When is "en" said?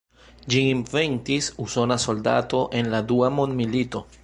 2.81-2.91